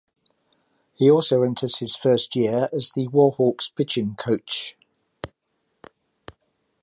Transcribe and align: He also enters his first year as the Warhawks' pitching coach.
He 0.95 1.11
also 1.11 1.43
enters 1.43 1.77
his 1.77 1.95
first 1.95 2.35
year 2.35 2.69
as 2.73 2.91
the 2.93 3.07
Warhawks' 3.09 3.69
pitching 3.71 4.15
coach. 4.15 4.75